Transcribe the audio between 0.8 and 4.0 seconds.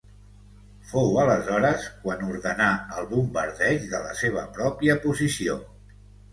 Fou aleshores quan ordenà el bombardeig